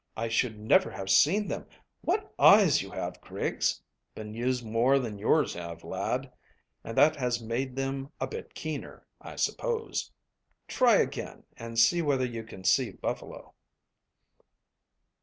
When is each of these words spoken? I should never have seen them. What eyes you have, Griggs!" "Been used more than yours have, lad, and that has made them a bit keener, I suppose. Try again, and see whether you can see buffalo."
I 0.17 0.29
should 0.29 0.57
never 0.57 0.89
have 0.89 1.11
seen 1.11 1.47
them. 1.47 1.67
What 2.01 2.33
eyes 2.39 2.81
you 2.81 2.89
have, 2.89 3.21
Griggs!" 3.21 3.83
"Been 4.15 4.33
used 4.33 4.65
more 4.65 4.97
than 4.97 5.19
yours 5.19 5.53
have, 5.53 5.83
lad, 5.83 6.33
and 6.83 6.97
that 6.97 7.15
has 7.17 7.39
made 7.39 7.75
them 7.75 8.09
a 8.19 8.25
bit 8.25 8.55
keener, 8.55 9.05
I 9.21 9.35
suppose. 9.35 10.11
Try 10.67 10.95
again, 10.95 11.43
and 11.55 11.77
see 11.77 12.01
whether 12.01 12.25
you 12.25 12.43
can 12.43 12.63
see 12.63 12.89
buffalo." 12.89 13.53